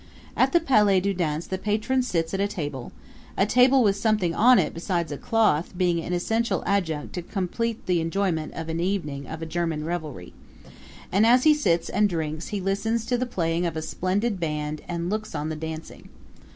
At 0.35 0.51
the 0.51 0.59
Palais 0.59 0.99
du 0.99 1.13
Danse 1.13 1.45
the 1.45 1.59
patron 1.59 2.01
sits 2.01 2.33
at 2.33 2.39
a 2.39 2.47
table 2.47 2.91
a 3.37 3.45
table 3.45 3.83
with 3.83 3.95
something 3.95 4.33
on 4.33 4.57
it 4.57 4.73
besides 4.73 5.11
a 5.11 5.15
cloth 5.17 5.77
being 5.77 5.99
an 6.03 6.11
essential 6.11 6.63
adjunct 6.65 7.13
to 7.13 7.21
complete 7.21 7.79
enjoyment 7.87 8.51
of 8.55 8.67
an 8.67 8.79
evening 8.79 9.27
of 9.27 9.47
German 9.47 9.85
revelry; 9.85 10.33
and 11.11 11.23
as 11.23 11.43
he 11.43 11.53
sits 11.53 11.87
and 11.87 12.09
drinks 12.09 12.47
he 12.47 12.59
listens 12.59 13.05
to 13.05 13.15
the 13.15 13.27
playing 13.27 13.63
of 13.67 13.77
a 13.77 13.81
splendid 13.83 14.39
band 14.39 14.81
and 14.87 15.11
looks 15.11 15.35
on 15.35 15.51
at 15.51 15.59
the 15.59 15.67
dancing. 15.67 16.09